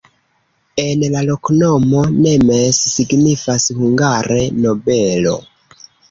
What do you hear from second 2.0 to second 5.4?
nemes signifas hungare: nobelo.